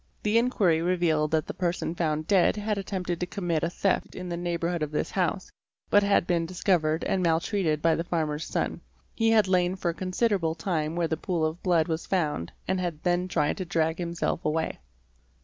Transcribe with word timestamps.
The 0.23 0.39
inquiry 0.39 0.81
revealed 0.81 1.29
that 1.29 1.45
the 1.45 1.53
person 1.53 1.93
found 1.93 2.25
dead 2.25 2.55
had 2.55 2.79
attempted 2.79 3.19
to 3.19 3.27
commit 3.27 3.61
a 3.61 3.69
theft 3.69 4.15
in 4.15 4.29
the 4.29 4.35
neighbourhood 4.35 4.81
of 4.81 4.89
this 4.89 5.11
house, 5.11 5.51
but 5.91 6.01
had 6.01 6.25
been 6.25 6.47
discovered 6.47 7.03
and 7.03 7.21
maltreated 7.21 7.83
by 7.83 7.93
the 7.93 8.03
farmer's 8.03 8.47
son; 8.47 8.81
he 9.13 9.29
had 9.29 9.47
lain 9.47 9.75
for 9.75 9.89
a 9.89 9.93
considerable 9.93 10.55
time 10.55 10.95
where 10.95 11.07
the 11.07 11.17
pool 11.17 11.45
of 11.45 11.61
blood 11.61 11.87
was 11.87 12.07
found 12.07 12.51
and 12.67 12.79
had 12.79 13.03
then 13.03 13.27
tried 13.27 13.57
to 13.57 13.65
drag 13.65 13.99
himself 13.99 14.43
away. 14.43 14.79